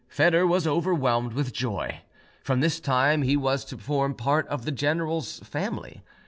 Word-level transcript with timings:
Foedor 0.09 0.47
was 0.49 0.65
overwhelmed 0.65 1.33
with 1.33 1.53
joy: 1.53 2.01
from 2.43 2.59
this 2.59 2.79
time 2.79 3.21
he 3.21 3.37
was 3.37 3.63
to 3.65 3.77
form 3.77 4.15
part 4.15 4.47
of 4.47 4.65
the 4.65 4.71
general's 4.71 5.37
family. 5.41 6.01